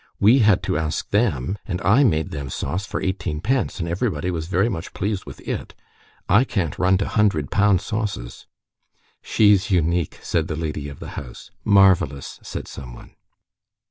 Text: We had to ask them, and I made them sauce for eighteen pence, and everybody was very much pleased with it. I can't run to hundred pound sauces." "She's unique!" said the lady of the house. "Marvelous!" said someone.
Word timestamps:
We 0.19 0.39
had 0.39 0.63
to 0.63 0.79
ask 0.79 1.11
them, 1.11 1.59
and 1.67 1.79
I 1.83 2.03
made 2.03 2.31
them 2.31 2.49
sauce 2.49 2.87
for 2.87 3.03
eighteen 3.03 3.39
pence, 3.39 3.79
and 3.79 3.87
everybody 3.87 4.31
was 4.31 4.47
very 4.47 4.67
much 4.67 4.93
pleased 4.95 5.25
with 5.25 5.39
it. 5.41 5.75
I 6.27 6.43
can't 6.43 6.79
run 6.79 6.97
to 6.97 7.07
hundred 7.07 7.51
pound 7.51 7.81
sauces." 7.81 8.47
"She's 9.21 9.69
unique!" 9.69 10.17
said 10.23 10.47
the 10.47 10.55
lady 10.55 10.89
of 10.89 10.97
the 10.99 11.09
house. 11.09 11.51
"Marvelous!" 11.63 12.39
said 12.41 12.67
someone. 12.67 13.11